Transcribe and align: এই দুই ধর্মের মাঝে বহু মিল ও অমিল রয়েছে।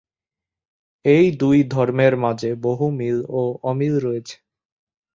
এই 1.05 1.25
দুই 1.39 1.57
ধর্মের 1.67 2.13
মাঝে 2.17 2.49
বহু 2.63 2.85
মিল 2.99 3.17
ও 3.31 3.41
অমিল 3.63 3.93
রয়েছে। 3.99 4.35